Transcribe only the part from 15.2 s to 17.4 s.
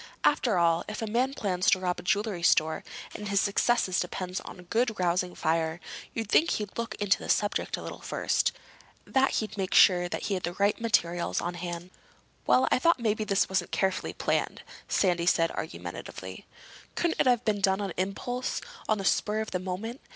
said argumentatively. "Couldn't it